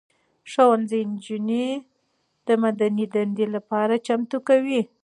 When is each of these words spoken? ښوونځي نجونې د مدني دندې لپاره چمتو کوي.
ښوونځي 0.51 1.01
نجونې 1.11 1.67
د 2.47 2.49
مدني 2.63 3.05
دندې 3.13 3.45
لپاره 3.55 3.93
چمتو 4.07 4.37
کوي. 4.47 4.81